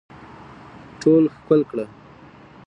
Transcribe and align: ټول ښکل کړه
ټول 1.01 1.23
ښکل 1.35 1.61
کړه 1.69 1.85